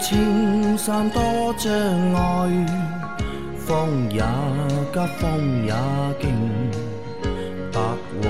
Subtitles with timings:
[0.00, 1.20] 青山多
[1.58, 1.70] 障
[2.14, 2.66] 碍，
[3.58, 4.22] 风也
[4.92, 5.74] 急，风也
[6.18, 6.30] 劲，
[7.70, 7.78] 白
[8.22, 8.28] 云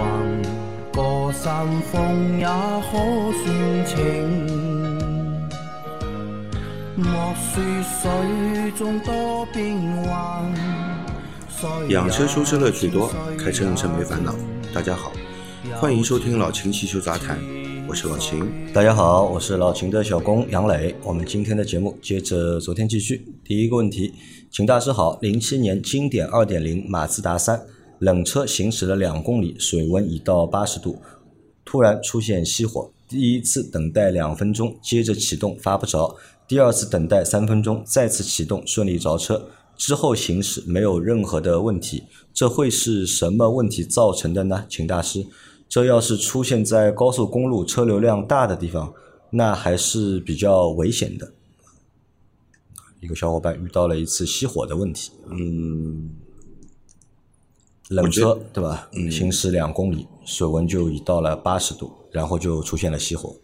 [0.92, 2.90] 过山峰也可
[3.44, 3.96] 算情。
[6.96, 10.52] 莫说水中多变幻，
[11.88, 14.34] 养车修车乐趣多，开车用车没烦恼。
[14.74, 15.12] 大家好，
[15.76, 17.38] 欢迎收听老秦汽修杂谈，
[17.90, 18.48] 我是老秦。
[18.72, 20.94] 大家好，我是老秦的小工杨磊。
[21.02, 23.26] 我们今天的节目接着昨天继续。
[23.42, 24.14] 第一个问题，
[24.48, 27.60] 秦大师好，零七年经典二点零马自达三
[27.98, 31.00] 冷车行驶了两公里，水温已到八十度，
[31.64, 32.92] 突然出现熄火。
[33.08, 36.14] 第一次等待两分钟，接着启动发不着；
[36.46, 39.48] 第二次等待三分钟，再次启动顺利着车。
[39.76, 44.64] 之后行驶没有任何的问题，这会是什么问题造成的呢？
[44.68, 45.26] 秦大师，
[45.70, 48.92] 这要是出现在高速公路车流量大的地方，
[49.30, 51.32] 那还是比较危险的。
[52.98, 56.10] 一个小伙伴遇到了一次熄火的问题，嗯，
[57.88, 58.90] 冷车对吧？
[59.10, 63.36] 行驶两公里，水温就已到了八十度，然后就出现了熄火。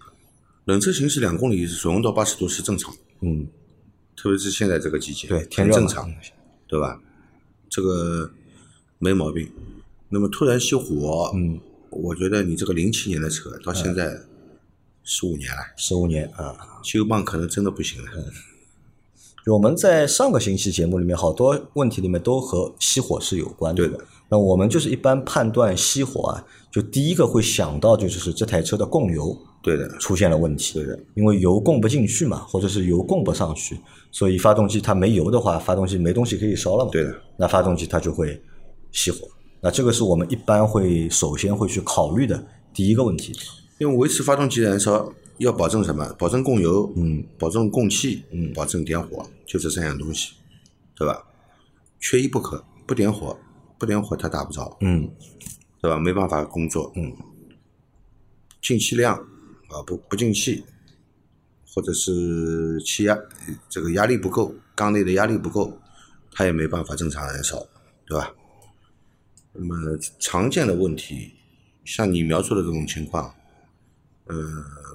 [0.65, 3.47] 冷车行驶两公里，水温到八十度是正常，嗯，
[4.17, 6.13] 特别是现在这个季节，对，天正常，
[6.67, 7.01] 对吧？
[7.71, 8.29] 这个
[8.99, 9.49] 没毛病。
[10.09, 11.61] 那么突然熄火，嗯，
[12.03, 14.17] 我觉得你这个零七年的车到现在
[15.03, 16.55] 十五年了，十五年啊。
[16.83, 18.11] 汽油泵可能真的不行了。
[19.45, 23.87] 就我们在上个星期节目里面，好多问题里面都和熄火是有关的。
[23.87, 24.05] 对的。
[24.29, 30.75] 那我们就是一般判断熄火啊，就第一个会想到就是这台车的供油对的，出现了问题。
[30.75, 33.79] 对的，因为油供不进去嘛，或者是油供不上去，
[34.11, 36.91] 所以发动机它没油的话，发动机没东西可以烧了嘛。
[36.91, 38.43] 对的，那发动机它就会
[38.93, 39.29] 熄火。
[39.66, 42.41] 那这个是我们一般会首先会去考虑的
[42.72, 43.32] 第一个问题。
[43.78, 46.06] 因为维持发动机燃烧要保证什么？
[46.16, 50.34] 保证供油，嗯，保证供气，嗯，保证点火，就这三样东西，
[50.94, 51.21] 对吧？
[51.99, 53.37] 缺一不可，不点火，
[53.76, 55.10] 不点火它打不着，嗯
[55.82, 55.99] 对吧？
[55.99, 57.12] 没办法工作，嗯，
[58.62, 60.62] 进气量啊不不进气，
[61.75, 63.19] 或者是气压
[63.69, 65.76] 这个压力不够，缸内的压力不够，
[66.31, 67.66] 它也没办法正常燃烧，
[68.06, 68.32] 对吧？
[69.59, 69.77] 那么
[70.19, 71.33] 常见的问题，
[71.84, 73.34] 像你描述的这种情况，
[74.25, 74.37] 呃，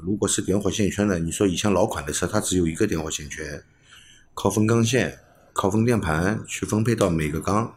[0.03, 3.63] 如果是点火线圈的，你说以前老款的车它只有一个点火线圈，
[4.33, 5.19] 靠分缸线、
[5.53, 7.73] 靠分电盘去分配到每个缸，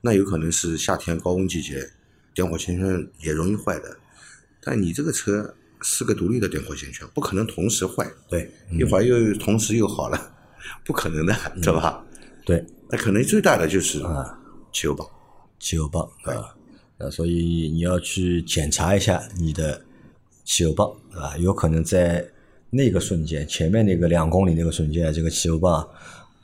[0.00, 1.90] 那有可能是夏天高温季节，
[2.34, 3.96] 点火线圈也容易坏的。
[4.60, 10.34] 但你这个车是个独立的点火线圈，不可能同时坏，对一会儿又同时又好了，
[10.84, 12.04] 不可能的，对吧？
[12.44, 14.38] 对，那可能最大的就是啊
[14.72, 15.06] 汽油泵，
[15.58, 16.54] 汽油泵啊，
[16.98, 19.84] 那所以你要去检查一下你的
[20.44, 21.36] 汽油泵，对吧？
[21.38, 22.26] 有可能在
[22.70, 25.88] 那个瞬间，前面那个两公里那个瞬间，这个汽油泵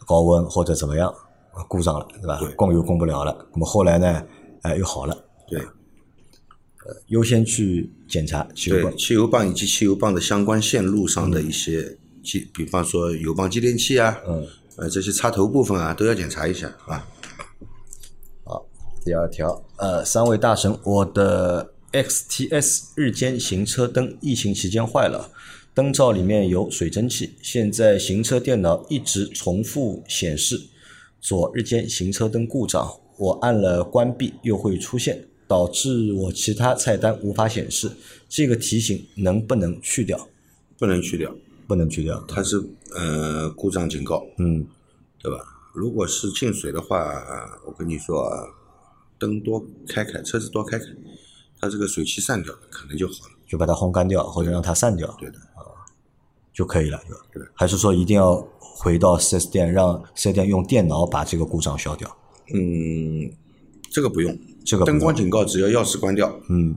[0.06, 1.08] 高温或者怎么样
[1.52, 2.38] 啊故障了，对吧？
[2.40, 3.46] 对供油供不了了。
[3.52, 4.24] 那么后来呢，
[4.62, 8.96] 哎、又好了，对呃优先去检查汽油泵，。
[8.96, 14.46] 汽油泵以及汽油泵的相关线路上的一些机，比方说油泵继电器啊，嗯，
[14.76, 17.06] 呃这些插头部分啊都要检查一下啊。
[19.04, 25.30] 第二条，呃，三位大神，我的 XTS 日间行车灯疫情期间坏了，
[25.74, 30.60] 灯罩里面有水蒸气，现在行车电脑一直重复显示
[31.20, 37.90] 左日间行车灯故障，我按了关闭又会出现，导致我其他菜单无法显示，
[38.28, 40.28] 这个提醒能不能去掉？
[40.78, 41.34] 不能去掉，
[41.66, 42.22] 不能去掉。
[42.28, 42.62] 它是
[42.94, 44.64] 呃故障警告，嗯，
[45.20, 45.38] 对吧？
[45.74, 47.24] 如果是进水的话，
[47.66, 48.46] 我跟你说啊，
[49.22, 50.84] 灯多开开，车子多开开，
[51.60, 53.32] 它这个水汽散掉，可能就好了。
[53.46, 55.06] 就把它烘干掉，或者让它散掉。
[55.20, 55.62] 对的啊，
[56.52, 57.24] 就可以了，对吧？
[57.32, 62.16] 对还是说一定要回到四 S 店，让四 S 店用电脑把这个故障消掉？
[62.52, 63.30] 嗯，
[63.92, 66.74] 这个不用，这个灯光警告只要钥匙关掉，嗯，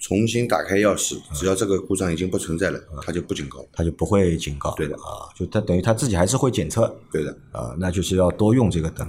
[0.00, 3.64] 重新打开钥匙，只要这个故障已经不存在了，它就不警告。
[3.72, 4.74] 它就不会警告。
[4.74, 9.08] 对的啊，就它等于它自己还是会检测对的，啊，那就是要多用这个灯，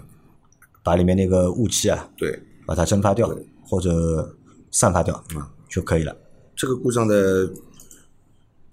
[0.84, 3.30] 把里面那个雾气啊，对，把它蒸发掉
[3.66, 4.36] 或者
[4.72, 5.24] 散发掉
[5.70, 6.16] 就可以了。
[6.56, 7.50] 这个故障的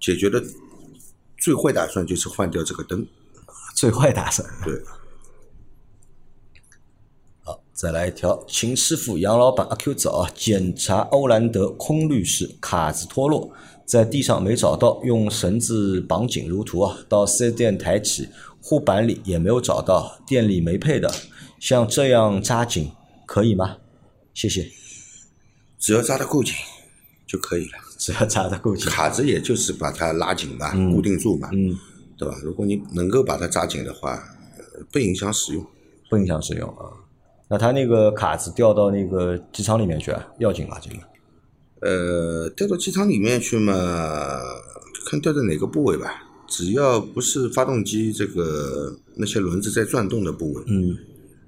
[0.01, 0.43] 解决的
[1.39, 3.07] 最坏打算就是换掉这个灯。
[3.75, 4.47] 最坏打算。
[4.63, 4.75] 对，
[7.43, 13.51] 好，再来一条，秦师傅、杨老板、阿 Q 早啊，检查欧蓝德空滤时卡子脱落，
[13.87, 18.29] 在地上没找到，用绳子绑紧如图啊，到四 S 店抬起，
[18.61, 21.11] 护板里也没有找到，店里没配的，
[21.59, 22.93] 像这样扎紧
[23.31, 23.77] 可以吗？
[24.35, 24.69] 谢谢，
[25.79, 26.53] 只要扎得够紧
[27.29, 27.79] 就可以了。
[27.97, 28.91] 只要扎得够紧。
[28.91, 31.49] 卡子也就是把它拉紧吧，固定住嘛。
[31.53, 31.79] 嗯，
[32.19, 32.35] 对吧？
[32.43, 34.15] 如果你能够把它扎紧的话，
[34.59, 35.65] 呃不影响使用。
[36.09, 36.91] 不影响使用啊。
[37.47, 40.77] 那它那个卡子掉到那个机舱里面去啊，要紧吗？
[40.81, 40.97] 这个？
[41.89, 43.73] 呃，掉到机舱里面去嘛，
[45.07, 46.21] 看掉在哪个部位吧。
[46.49, 50.99] 只要不是发动机这个那些轮子在转动的部位，嗯，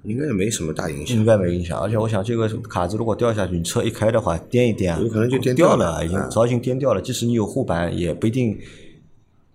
[0.03, 1.17] 应该也没什么大影响。
[1.17, 1.79] 应该没影响。
[1.79, 7.01] 而且我想这个卡子如果掉下去，你车一开的话，颠一颠啊，有可能就颠掉掉了已经嗯早已经颠掉了。
[7.01, 8.57] 即使你有护板，也不一定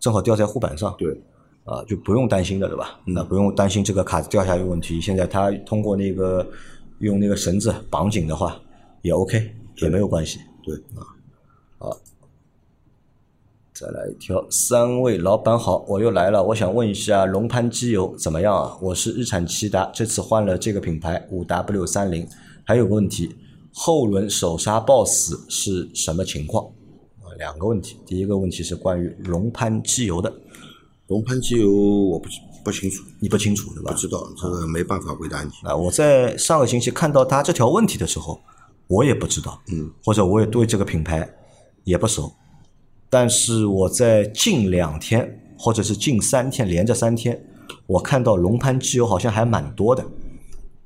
[0.01, 0.95] 正好掉在护板上。
[0.99, 1.13] 对，
[1.65, 3.01] 啊，就不用担心的，对吧？
[3.05, 5.01] 那不用担心这个卡子掉下来有问题。
[5.01, 6.47] 现在它通过那个
[7.01, 8.61] 用那个绳子绑紧的话，
[9.03, 9.51] 也 OK，
[9.83, 10.39] 也没有关系。
[10.65, 10.75] 对
[13.79, 18.77] 再来一条，三位老板好，我又来了，我想问一下龙蟠机油怎么样啊？
[18.83, 22.27] 我是日产骐达，这次换了这个品牌五 W 三零，
[22.65, 23.37] 还有个问题，
[23.73, 26.65] 后轮手刹抱死是什么情况？
[27.21, 30.33] 啊，两个问题，第一个问题是关于龙蟠机油的，
[31.07, 32.29] 龙蟠机油我不
[32.65, 33.93] 不清楚，你不清楚对吧？
[33.93, 35.51] 不知道这个没办法回答你。
[35.63, 38.41] 啊，我在上个星期看到他这条问题的时候，
[38.89, 41.33] 我也不知道，嗯，或者我也对这个品牌
[41.85, 42.33] 也不熟，
[43.11, 47.41] 但是我在近两天或者是近三天连着三天，
[47.87, 50.05] 我看到龙蟠机油好像还蛮多的，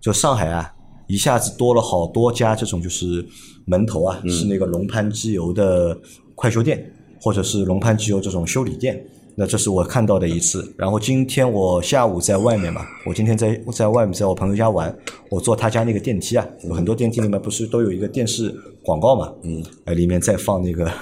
[0.01, 0.73] 就上海啊，
[1.07, 3.27] 一下子多了好多家这种就是
[3.65, 5.99] 门头啊，是那个龙蟠机油的
[6.35, 9.05] 快修店，或者是龙蟠机油这种修理店。
[9.35, 10.75] 那这是我看到的一次。
[10.77, 14.95] 然后今天我下午在外面嘛，我今天在在外面在我朋友家玩，
[15.31, 18.55] 我坐他家那个电梯啊，有很多电梯里面不是都有一个电视
[18.85, 20.93] 广告嘛，嗯，呃，里面在放那个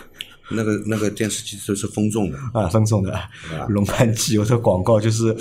[0.50, 3.12] 那个那个电视机都是风重的，啊，风送的。
[3.68, 5.36] 龙蟠机油的广告，就是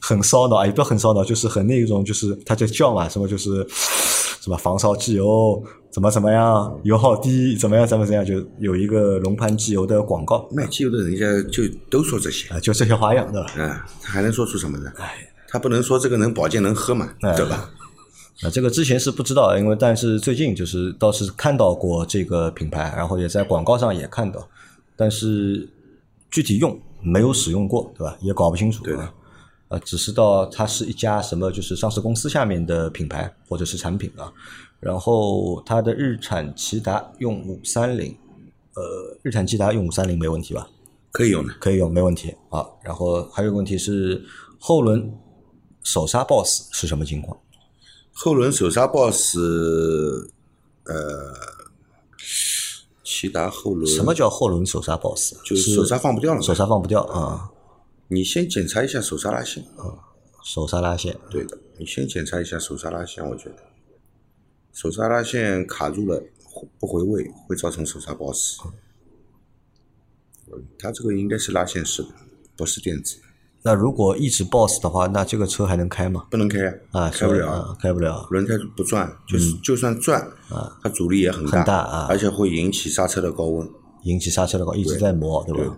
[0.00, 3.66] 很烧脑，也不要很烧脑，就是很那种，就是它在叫嘛，什么就是
[4.40, 10.48] 什么防烧机油怎么怎么样，油耗低，怎么样怎么怎么样，就有一个龙蟠机油的广告。
[10.52, 13.50] 卖机油的人家就都说这些，啊，就这些花样，对吧？
[13.62, 14.92] 啊，他还能说出什么呢？
[14.96, 15.26] 哎。
[15.52, 17.34] 他不能说这个能保健能喝嘛，哎。
[17.34, 17.68] 对吧？
[18.42, 24.48] 啊，这个之前是不知道，因为但是最近就是倒是看到过这个品牌，然后也在广告上也看到，
[24.96, 25.68] 但是
[26.30, 28.16] 具体用没有使用过，对吧？
[28.20, 28.82] 也搞不清楚。
[28.82, 28.96] 对
[29.68, 34.32] 呃，只知道它是一家什么就是上市公司下面的品牌或者是产品啊。
[34.80, 38.16] 然后它的日产骐达用五三零，
[38.74, 38.82] 呃，
[39.22, 40.66] 日产骐达用五三零没问题吧？
[41.12, 41.52] 可以用的。
[41.60, 42.66] 可以用，没问题啊。
[42.82, 44.24] 然后还有个问题是
[44.58, 45.12] 后轮
[45.84, 47.38] 手刹 BOSS 是什么情况？
[48.22, 49.38] 后轮手刹 BOSS，
[50.84, 51.34] 呃，
[53.02, 55.36] 骐达后轮什么叫后轮手刹抱死？
[55.42, 57.50] 就是手刹放不掉了手刹放不掉啊、
[58.08, 60.04] 你先检查一下手刹拉线啊，
[60.44, 61.18] 手刹拉线。
[61.30, 63.56] 对的，你先检查一下手刹拉线，我觉得
[64.74, 66.22] 手刹拉线卡住了
[66.78, 68.60] 不回位会造成手刹抱死。
[70.78, 72.10] 它这个应该是拉线式的，
[72.54, 73.16] 不是电子，
[73.62, 76.26] 那如果一直 boss 的话，那这个车还能开吗？
[76.30, 76.58] 不能开
[76.92, 77.50] 啊，开不了。
[77.50, 78.26] 啊，开不了。
[78.30, 83.68] 轮胎不转，就是就算转啊，它阻力也很大，很大啊而且会引起刹车的高温。
[84.04, 85.76] 引起刹车的话一直在磨，对对吧？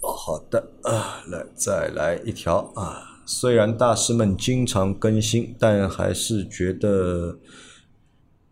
[0.00, 3.02] 哦，好的啊，来再来一条啊。
[3.24, 7.38] 虽然大师们经常更新，但还是觉得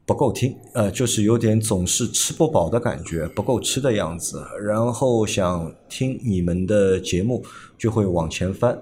[0.07, 4.41] 不够听，呃，就是有点总是吃不饱的感觉，不够吃的样子。
[4.63, 7.45] 然后想听你们的节目，
[7.77, 8.79] 就会往前翻，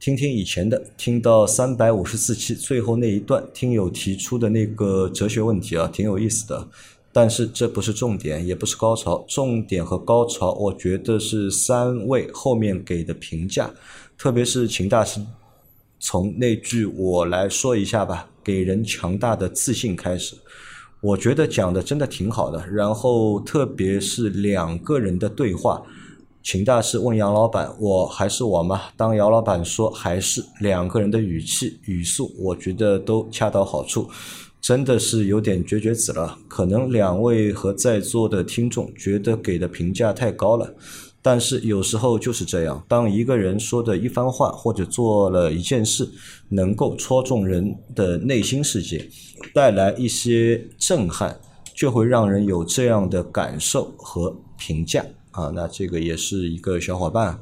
[0.00, 6.66] 听听以前的，听到三百五十四期最后那一段，听友提出的那个哲学问题啊，挺有意思的。
[7.12, 13.70] 但是这不是重点，也不是高潮，重点和高潮，我觉得是三位后面给的评价，
[14.16, 15.20] 特别是秦大师
[15.98, 20.34] 从那句“我来说一下吧”，给人强大的自信开始，
[21.02, 22.66] 我觉得讲的真的挺好的。
[22.66, 25.82] 然后特别是两个人的对话，
[26.42, 34.08] 秦大师问杨老板：“我还是我吗？”当杨老板说“还是”，两个人的语气语速，我觉得都恰到好处。
[34.62, 40.74] 真的是有点绝绝子了，可能两位和在座的听众觉得给的评价太高了，
[41.30, 46.08] 但是有时候就是这样，当一个人说的一番话或者做了一件事，
[46.48, 49.06] 能够戳中人的内心世界，
[49.52, 51.38] 带来一些震撼，
[51.74, 55.52] 就会让人有这样的感受和评价啊。
[55.54, 57.38] 那这个也是一个小伙伴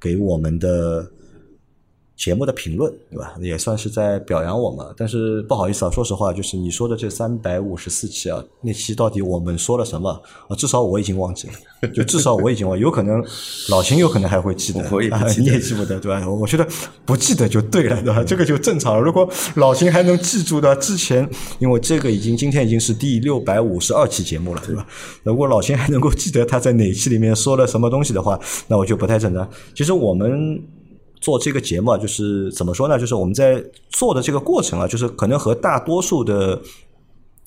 [0.00, 1.08] 给我们的
[2.18, 3.34] 节目的评论，对吧？
[3.40, 4.84] 也算是在表扬我们。
[4.96, 10.10] 但是不好意思啊，说实话，就是你说的这三百五十四期啊，那期到底我们说了什么
[10.48, 10.56] 啊？
[10.56, 13.24] 至少我已经忘记了，就至少我已经忘， 有可能
[13.68, 16.28] 老秦有可能还会记得，我也记得你也记不得，对吧？
[16.28, 16.66] 我觉得
[17.06, 18.24] 不记得就对了，对吧？
[18.24, 19.00] 这个就正常了。
[19.00, 21.28] 如果老秦还能记住的之前，
[21.60, 24.84] 因为这个已经今天已经是第六百五十二期节目了，对吧？
[25.22, 29.48] 如果老秦还能够记得他在哪期里面说了什么东西的话，那我就不太正常。
[29.72, 30.60] 其实我们。
[31.20, 32.98] 做这个节目啊，就是怎么说呢？
[32.98, 36.60] 就是我们在做的这个过程啊，就是可能和大多数的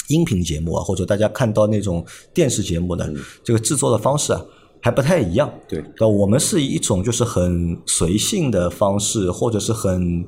[0.09, 3.13] 音频节目啊，或者大家看到那种电视节目的
[3.43, 4.43] 这个制作的方式啊，
[4.81, 5.49] 还不太一样。
[5.69, 10.25] 对那，我们是以一种就是很随性的方式，或者是很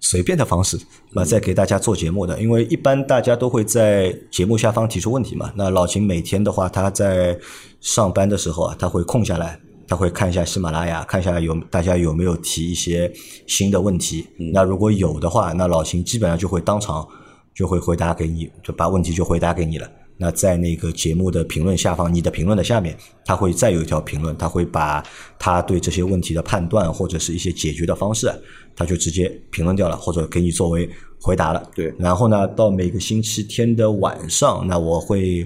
[0.00, 0.78] 随便的方式，
[1.12, 2.38] 那在给大家做节目的。
[2.42, 5.50] 因为一般大家都会在节目下方提出问题嘛。
[5.56, 7.38] 那老秦每天的话，他在
[7.80, 9.58] 上班的时候啊，他会空下来。
[9.86, 13.12] 他会看一下喜马拉雅，看一下有大家有没有提一些
[13.46, 14.26] 新的问题。
[14.52, 17.06] 那如果有的话，那老秦基本上就会当场
[17.54, 19.90] 就会回答给你，就把问题就回答给你了。
[20.16, 25.02] 那在那个节目的评论下方，你的评论的下面，他会再有一条评论，他会把
[25.40, 28.32] 他对这些问题的判断或者是一些解决的方式，
[28.76, 30.88] 他就直接评论掉了，或者给你作为
[31.20, 31.68] 回答了。
[31.74, 35.44] 对然后呢，到每个星期天的晚上，那我会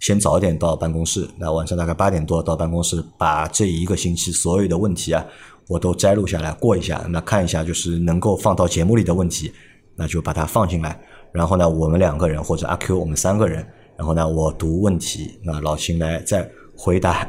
[0.00, 5.24] 先早点到办公室，那晚上大概八点多到办公室，把这一个星期所有的问题啊，
[5.68, 9.52] 我都摘录下来过一下，那看一下就是能够放到节目里的问题，
[9.96, 11.00] 那就把它放进来。
[11.32, 17.28] 然后呢，我们两个人或者阿 Q 我们三个人，然后呢，我读问题，那老秦来再回答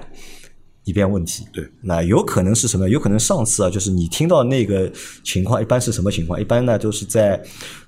[0.84, 1.46] 一遍问题。
[1.52, 2.90] 对，那有可能是什么？
[2.90, 4.92] 有可能上次啊，就是你听到那个
[5.24, 6.40] 情况，一般是什么情况？
[6.40, 7.42] 一般呢，就是在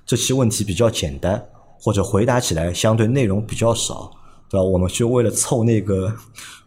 [0.04, 1.42] 这期问题比较简单，
[1.80, 4.10] 或者回答起来相对内容比较少，
[4.50, 4.62] 对吧？
[4.62, 6.12] 我们就为了凑那个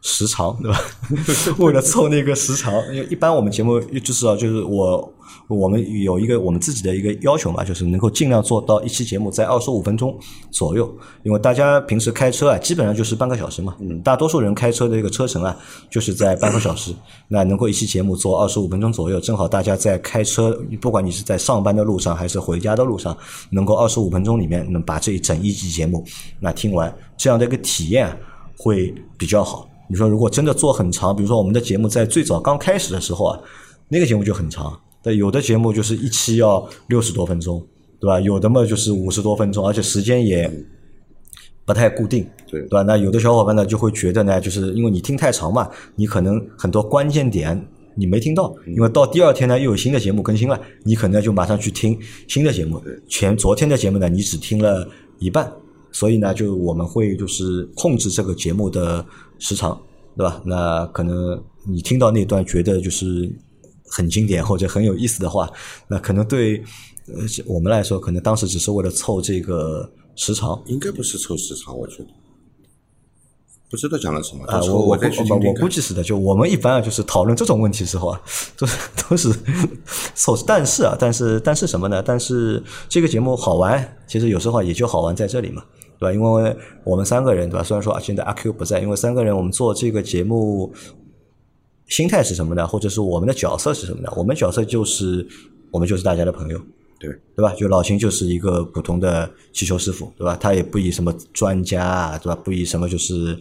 [0.02, 0.80] 时长，对吧？
[1.60, 5.14] 为了凑那个时长，因为一般我们节目就是啊，就是我
[5.48, 10.18] 我们有一个我们自己的一个要求嘛，就是能够尽量做到一期节目在二十五分钟
[10.52, 10.92] 左右，
[11.24, 15.58] 因为大家平时开车啊，基本上就是半个小时嘛，嗯，大多数人开车的这个车程啊，
[15.90, 16.94] 就是在半个小时，
[17.28, 23.16] 那能够一期节目做二十五分钟左右，正好大家在开车，不管你是在上班的路上还是回家的路上，
[23.50, 26.04] 能够二十五分钟里面能把这一整一集节目
[26.40, 28.18] 那听完，这样的一个体验啊
[28.58, 29.68] 会比较好。
[29.90, 33.40] 你说如果真的做很长，比如说我们的节目在最早刚开始的时候啊，
[33.90, 37.62] 那个节目就很长，但有的节目就是一期要六十多分钟，
[38.00, 38.20] 对吧？
[38.22, 40.50] 有的嘛就是五十多分钟，而且时间也
[41.66, 42.82] 不太固定，对对吧？
[42.84, 52.82] 那有的小伙伴呢就会觉得呢，就是因为你听太长嘛，你可能很多关键点你没听到，因为到第二天呢又有新的节目更新了，你可能就马上去听新的节目。
[53.08, 54.88] 前昨天的节目呢，你只听了
[55.20, 55.52] 一半，
[55.92, 59.06] 所以呢，就我们会就是控制这个节目的
[59.38, 59.80] 时长，
[60.18, 60.42] 对吧？
[60.46, 63.32] 那可能你听到那段觉得就是
[63.96, 65.48] 很经典或者很有意思的话，
[65.88, 66.58] 那可能对
[67.08, 70.62] 呃我们来说，可能当时只是为了凑这个时长。
[70.66, 72.08] 应该不是凑时长，我觉得。
[73.70, 74.98] 不知道讲了什么，啊，我我我
[75.40, 75.54] 估我。
[75.56, 78.22] 估计是的，就我们一般啊，就是讨论这种问题时候啊，
[78.56, 78.78] 都是
[79.10, 79.30] 都是
[80.14, 82.02] 凑，但是啊，但是但是什么呢？
[82.06, 85.64] 但是这个节目好玩，其实有时候也就好玩在这里嘛，
[85.98, 86.14] 对吧？
[86.14, 87.64] 因为我们三个人，对吧？
[87.64, 90.72] 虽然说啊，现在阿 Q 不在，因为三个人我们做这个节目，
[91.94, 92.66] 心态是什么呢？
[92.66, 94.10] 或者是我们的角色是什么呢？
[94.16, 95.24] 我们角色就是
[95.70, 96.60] 我们就是大家的朋友，
[97.00, 97.54] 对对吧？
[97.54, 100.36] 就老秦就是一个普通的汽修师傅，对吧？
[100.36, 102.36] 他也不以什么专家啊，对吧？
[102.44, 103.38] 不以什么就是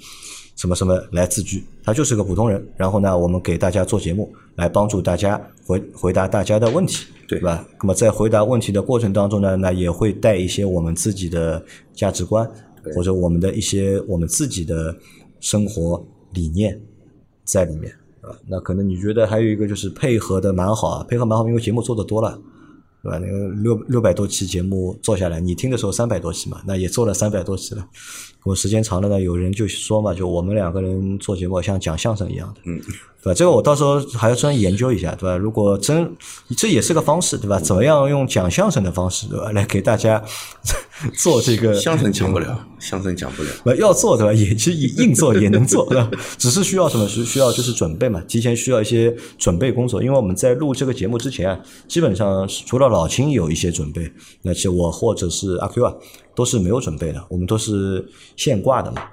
[0.54, 2.62] 什么什么来自居，他就是个普通人。
[2.76, 7.66] 然后呢，我们给大家做节目，来帮助大家回回答大家的问题，对吧？
[7.80, 12.46] 那么在回答问题的过程当中呢，那也会带一些我们自己的价值观，
[12.94, 14.94] 或者我们的一些我们自己的
[15.40, 16.78] 生活理念
[17.44, 17.90] 在里面。
[18.22, 22.38] 啊，那可能你觉得还有一个就是配合的蛮好啊，配合蛮好，因为节目做的多了，
[23.02, 23.18] 对吧？
[23.18, 27.84] 那个六六百多期节目做下来，你听的时候三百多期嘛，那也做了三百多期了。
[28.44, 32.80] 我时间长了呢，有人就说嘛，就我们两个人做节目像讲相声一样的，嗯，
[33.22, 33.34] 对吧？
[33.34, 35.36] 这个我到时候还要专研究一下，对吧？
[35.36, 36.12] 如果真
[36.56, 37.60] 这也是个方式，对吧？
[37.60, 39.52] 怎么样用讲相声的方式，对吧？
[39.52, 40.20] 来给大家
[41.14, 43.48] 做这个相声讲不了，相声讲不了。
[43.64, 44.32] 呃，要做对吧？
[44.32, 46.10] 也其实也硬做也能做，对吧？
[46.36, 47.06] 只是需要什么？
[47.06, 50.02] 是需要就是准备嘛，提前需要一些准备工作。
[50.02, 55.94] 因为我们在录这个节目之前啊，基本上除了老秦有一些准备，那其实我或者是阿 Q 啊，
[56.34, 58.06] 都是没有准备的，我们都是
[58.36, 59.08] 现挂的嘛，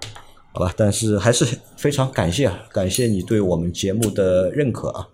[0.53, 0.73] 好吧？
[0.77, 5.07] 但是还是非常感谢啊，感谢你对我们节目的认可啊。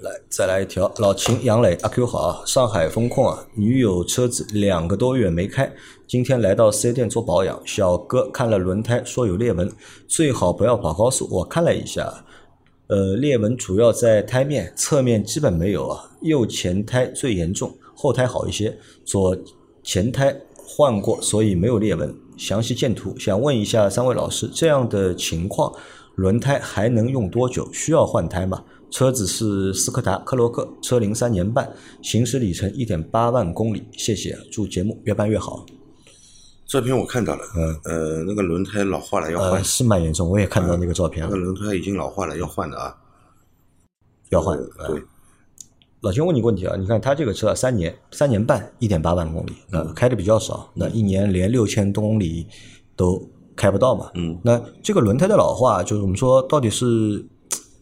[0.00, 2.42] 来，再来一条，老秦、杨磊、阿 Q 好啊！
[2.46, 5.70] 上海风控啊，女友车子两个多月没开，
[6.08, 9.70] 今天来到四 S 店做保养，小哥看了轮胎说有裂纹，
[10.08, 11.28] 最好不要跑高速。
[11.30, 12.24] 我看了一下，
[12.90, 16.10] 呃，裂纹主要在胎面，侧面基本没有啊。
[16.22, 18.76] 右前胎最严重，后胎好一些。
[19.04, 19.36] 左
[19.84, 22.12] 前胎换过，所以没有裂纹。
[22.36, 23.16] 详细见图。
[23.16, 25.72] 想问一下三位老师，这样的情况，
[26.16, 27.72] 轮胎还能用多久？
[27.72, 28.64] 需要换胎吗？
[28.90, 33.84] 车子是斯柯达科罗克，车龄三年半，行驶里程一点八万公里。
[33.92, 35.64] 谢谢，祝节目越办越好。
[36.70, 39.64] 照片我看到了，嗯，呃，那个轮胎老化了，要呃，换。
[39.64, 42.96] 是蛮严重，我也看到那个照片了那个，轮胎已经老化了，要换的啊。
[44.28, 44.56] 要换。
[44.78, 45.02] 呃对，
[46.02, 52.46] 老秦问你个问题啊，你看他这个车啊，三年三年半，一点八万公里，那开的比较少，那一年连六千多公里
[52.94, 53.20] 都
[53.56, 54.08] 开不到嘛。
[54.14, 57.26] 嗯，那这个轮胎的老化，就是我们说到底是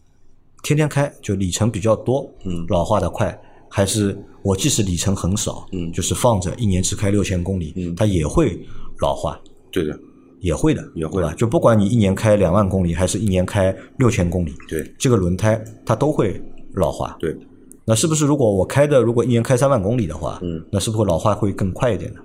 [0.63, 3.39] 天天开，就里程比较多，嗯老化的快，
[3.69, 8.59] 还是我即使里程很少，嗯就是放着一年只开六千公里，嗯它也会
[8.99, 9.39] 老化。
[9.71, 9.97] 对的，
[10.39, 11.33] 也会的，也会对吧？
[11.35, 16.41] 就不管你一年开两万公里，还是一年开六千公里，对这个轮胎它都会
[16.73, 17.15] 老化。
[17.19, 17.37] 对，
[17.85, 22.19] 那是不是如果我开的如果一年开三万公里的话，嗯，那是不是老化会更快一点呢？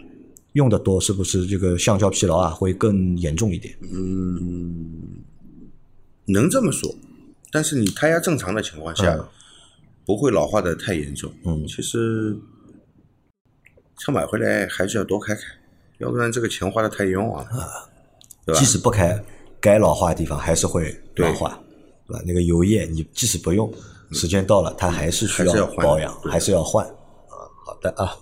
[0.54, 3.74] 用的多，是不是这个橡胶疲劳啊会更严重一点？
[3.92, 5.02] 嗯
[6.26, 6.94] 能这么说。
[7.52, 9.24] 但是你胎压正常的情况下，嗯
[10.04, 11.32] 不会老化的太严重。
[11.44, 12.36] 嗯其实
[13.98, 15.40] 车买回来还是要多开开，
[15.98, 17.88] 要不然这个钱花的太冤枉了，
[18.44, 18.66] 对吧即？
[18.66, 19.24] 使不开，
[19.60, 21.58] 该老化的地方还是会老化，
[22.06, 22.22] 对吧？
[22.26, 23.72] 那个油液你即使不用，
[24.10, 26.94] 时间到了它还是需要保养，还是要换啊。
[27.64, 28.16] 好的啊。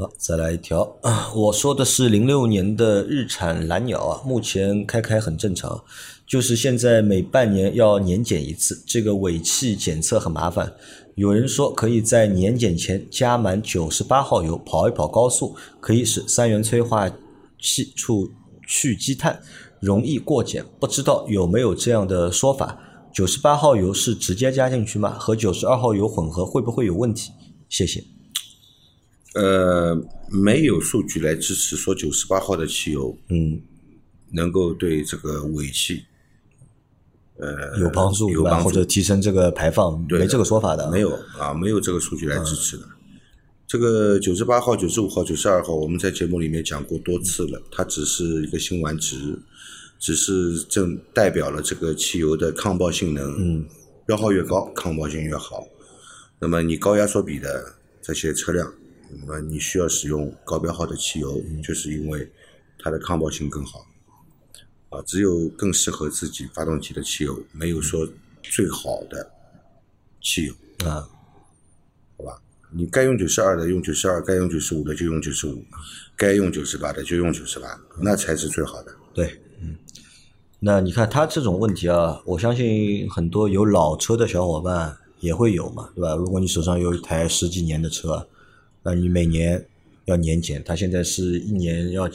[0.00, 0.96] 好，再来一条！
[1.34, 5.82] 我说的是零六年的日产蓝鸟啊，目前开开很正常，
[6.24, 10.72] 就是现在每半年要年检一次，这个尾气检测很麻烦。
[11.16, 17.10] 有人说可以在年检前加满九十八号油，跑一跑高速，可以使三元催化
[17.60, 18.30] 器处
[18.64, 19.40] 去积碳，
[19.80, 20.64] 容易过检。
[20.78, 22.78] 不知道有没有这样的说法？
[23.12, 25.10] 九十八号油是直接加进去吗？
[25.18, 27.32] 和九十二号油混合会不会有问题？
[27.68, 28.17] 谢谢。
[29.40, 29.96] 呃，
[30.28, 33.60] 没有数据来支持说九十八号的汽油嗯，
[34.32, 36.02] 能够对这个尾气
[37.36, 38.32] 呃有帮助吧？
[38.32, 40.90] 有帮助或者提升这个排放，对没这个说法的。
[40.90, 42.82] 没有啊，没有这个数据来支持的。
[43.66, 49.38] 这个九十八号、九十五号、九十二号，我们在节目里面讲过多次了，它只是一个辛烷值，
[50.00, 53.24] 只是正代表了这个汽油的抗爆性能。
[53.38, 53.66] 嗯，
[54.04, 55.66] 标号越高，抗爆性越好。
[56.40, 58.72] 那么你高压缩比的这些车辆，
[59.10, 62.30] 那么你需要使用高标号的汽油，就是因为
[62.78, 63.86] 它的抗爆性更好。
[64.90, 68.08] 啊，只有更适合自己发动机的汽油，没有说
[68.42, 69.30] 最好的
[70.22, 70.54] 汽油。
[70.86, 71.06] 啊，
[72.16, 72.40] 好吧
[72.70, 75.62] 你该用九十二的用九十二，该用九十五的就用九十五，
[76.16, 78.94] 该用九十八的就用九十八，那才是最好的。
[79.12, 79.76] 对，嗯。
[80.60, 86.14] 那你看他这种问题啊，我相信很多有老车的小伙伴也会有嘛，对吧？
[86.14, 88.28] 如果你手上有一台十几年的车，
[88.82, 89.66] 那你每年
[90.04, 92.08] 要年检，他现在是一年要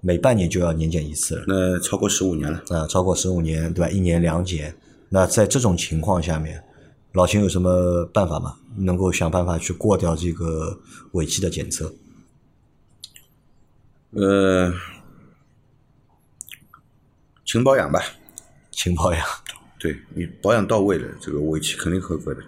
[0.00, 1.44] 每半年就要年检一次了。
[1.46, 3.90] 那超过十五年了，啊，超过十五年，对吧？
[3.90, 4.74] 一年两检。
[5.08, 6.62] 那在这种情况下面，
[7.12, 8.56] 老秦有什么办法吗？
[8.78, 10.78] 能够想办法去过掉这个
[11.12, 11.94] 尾气的检测？
[14.10, 14.72] 呃，
[17.44, 18.00] 勤保养吧。
[18.70, 19.26] 勤保养，
[19.78, 22.42] 对你保养到位了，这个尾气肯定合格的。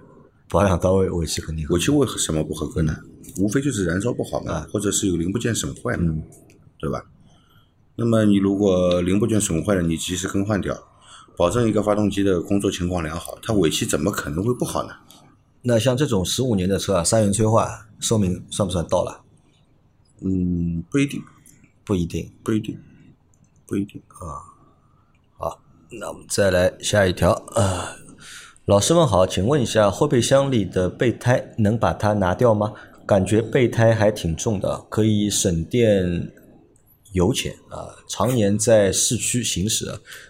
[0.48, 1.74] 保养到位，尾气肯定好。
[1.74, 2.96] 尾气为什么不合格呢？
[3.38, 6.14] 无非就是燃烧不好嘛，或者是有零部件损坏嘛，
[6.78, 7.02] 对吧？
[7.96, 10.76] 那么你如果零部件损坏了，你及时更换掉，
[11.36, 14.94] 保证一个发动机的工作情况良好，它尾气怎么可能会不好呢？
[15.62, 19.22] 那像这种十五年的车啊，三元催化寿命算不算到了？
[20.20, 21.22] 嗯，不一定，
[21.84, 22.30] 不一定。
[22.42, 22.78] 不一定，
[23.66, 24.42] 不一定啊。
[25.36, 25.60] 好。
[25.90, 27.96] 那我们再来下一条啊。
[28.66, 32.74] 老师们好，请问一下，后备箱里的备胎能把它拿掉吗？
[33.08, 36.30] 感觉备胎还挺重的，可以省电
[37.12, 37.88] 油钱啊。
[38.06, 39.86] 常年在市区行驶，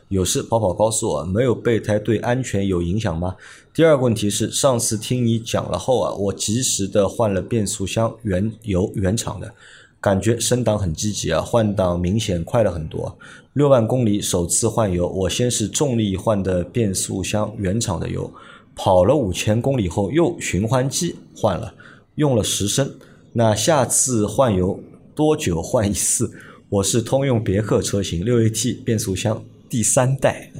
[0.06, 3.34] 有时跑跑高速啊，没有备胎对安全有影响吗？
[3.74, 9.52] 第二个问题是，上次听你讲了后啊，我及时的换了变速箱原油原厂的，
[10.00, 13.18] 感觉升档很积极啊，换挡明显快了很多。
[13.54, 18.32] 六万公里首次换油，我先是重力换的变速箱原厂的油，
[18.76, 21.74] 跑了五千公里后又循环机换了，
[22.18, 22.98] 用了十升。
[23.32, 24.82] 那下次换油
[25.14, 26.30] 多久换一次？
[26.68, 30.52] 我是通用别克车型六 AT 变速箱第三代，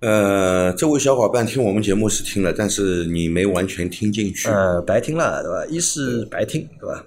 [0.00, 4.48] 呃，这位小伙伴听我们节目是听了，但是你没完全听进去。
[4.48, 5.66] 呃，白听了对吧？
[5.66, 7.04] 一是白听对吧？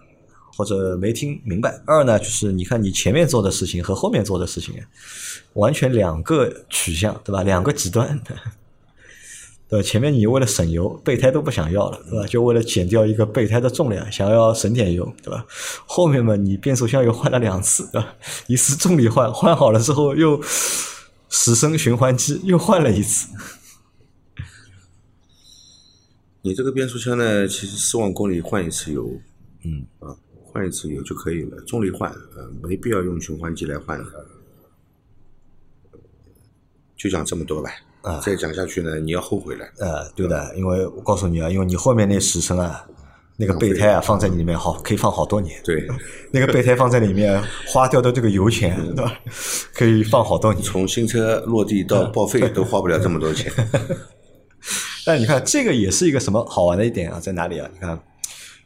[0.55, 1.81] 或者没听明白。
[1.88, 4.75] 二呢，就是你看你前面做的事情和后面做的事情，
[5.53, 7.41] 完全两个取向，对吧？
[7.41, 8.21] 两个极端。
[9.71, 12.27] 对，前面你为了省油，备胎都不想要了，对吧？
[12.27, 15.45] 就为了减掉一个备胎的重量，想要省点油，对吧？
[15.86, 18.13] 后面嘛，你变速箱又换了两次，对吧？
[18.47, 20.38] 一次重力换，换好了之后又
[21.29, 23.29] 死升循环机又换了一次。
[26.41, 29.10] 你这个变速箱呢，其实四万公里换一次油，
[29.63, 34.27] 嗯啊，换一次油就可以了，重力换，呃，没必要用循环机来换的。
[36.97, 37.71] 就讲这么多吧。
[38.02, 39.66] 啊再讲下去呢，你要后悔了。
[39.80, 42.86] 呃，对的，因为我告诉你啊，因为你后面那十升啊，
[43.38, 45.60] 那个备胎啊放在里面好，可以放好多年。
[45.64, 45.88] 对，
[46.32, 49.14] 那个备胎放在里面，花掉的这个油钱，对吧？
[49.74, 50.64] 可以放好多年。
[50.64, 53.52] 从新车落地到报废都花不了这么多钱。
[55.06, 57.68] 但你看，这个也是一个什么好玩的一点啊，在哪里啊？
[57.74, 58.00] 你看，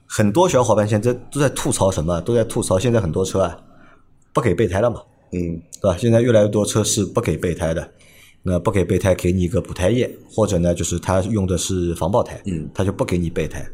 [0.05, 2.19] 很多小伙伴现在都在吐槽什么？
[2.21, 3.57] 都在吐槽现在很多车啊
[4.33, 5.97] 不给备胎了嘛，嗯，对吧？
[5.97, 7.89] 现在越来越多车是不给备胎的。
[8.47, 13.67] 那不给备胎，给你一个补胎液，或者呢，就是他用的是防爆胎，嗯他就不给你备胎。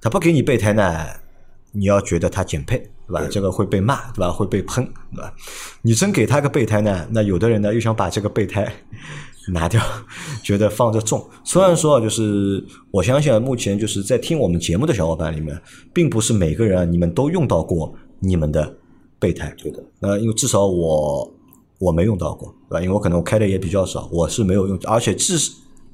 [0.00, 1.06] 他不给你备胎呢，
[1.70, 3.20] 你要觉得他减配，对吧？
[3.20, 4.32] 对这个会被骂，对吧？
[4.32, 5.32] 会被喷，对吧？
[5.82, 8.72] 你真给他个备胎呢，那有的人呢又想把这个备胎
[9.52, 9.80] 拿掉，
[10.42, 11.24] 觉得放着重。
[11.44, 15.56] 虽然说啊，就是我相信啊，目前就是在听我们节目的小伙伴里面，
[15.92, 18.76] 并不是每个人啊，你们都用到过你们的
[19.18, 19.54] 备胎。
[19.62, 21.32] 对的，那因为至少我
[21.78, 22.80] 我没用到过，对吧？
[22.82, 25.38] 因为我可能我开的也比较少，我是没有用，而且至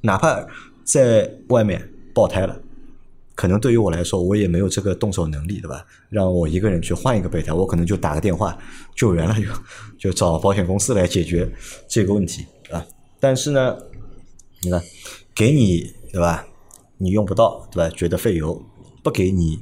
[0.01, 0.45] 哪怕
[0.83, 2.59] 在外面爆胎了，
[3.35, 5.85] 可能对于我来说，我也没有这个动手能力，对吧？
[6.09, 8.57] 让我一个人去换一个备胎，我可能就打个电话
[8.95, 11.47] 救援了，就就找保险公司来解决
[11.87, 12.85] 这个问题啊。
[13.19, 13.77] 但是呢，
[14.63, 14.81] 你看
[15.35, 16.47] 给你对吧？
[16.97, 17.95] 你用不到对吧？
[17.95, 18.59] 觉得费油，
[19.03, 19.59] 不给你，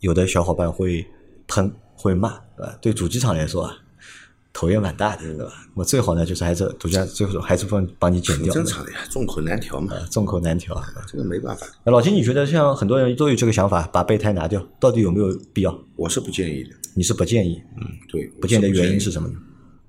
[0.00, 1.06] 有的小伙伴会
[1.46, 2.78] 喷会骂，对吧？
[2.80, 3.76] 对主机厂来说啊。
[4.52, 5.52] 头也蛮大的，对吧？
[5.74, 10.80] 我最好呢，就是还是独家，最后还是帮帮你减掉，正常的呀，众口难调嘛， 呃众口难调。
[11.06, 15.78] 这个没办法，那老金，你觉得像很多人都有这个想法，把备胎拿掉，到底有没有必要？
[15.96, 16.70] 我是不建议的。
[16.94, 19.34] 你是不建议，嗯，对，不建议的原因是什么呢？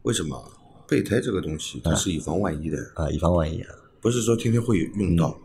[0.04, 0.42] 为什么？
[0.88, 5.38] 备胎这个东西它是以防万一的，啊，以防万一啊，不是说天天会用到。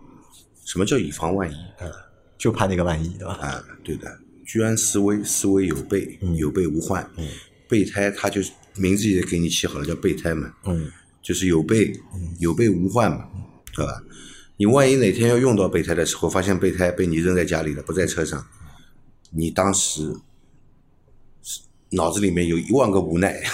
[0.65, 1.55] 什么叫以防万一？
[1.55, 1.91] 啊
[2.37, 3.35] 就怕那个万一，对吧？
[3.41, 4.07] 啊，对的，
[4.45, 7.03] 居安思危，思危有备，有备无患。
[7.69, 10.91] 备胎它就是名字也给你起好了，叫备胎嘛，嗯，
[11.23, 11.93] 就是有备，
[12.39, 13.29] 有备无患嘛，
[13.75, 14.03] 对吧？
[14.57, 18.45] 你万一哪天要用到备胎的时候，发现备胎被你扔在家里了，不在车上，
[19.31, 20.17] 你当时
[21.91, 23.41] 脑子里面有一万个无奈，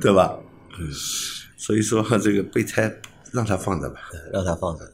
[0.00, 0.38] 对吧？
[1.56, 2.94] 所以说这个备胎
[3.32, 4.00] 让它放着吧。
[4.32, 4.93] 让它放着。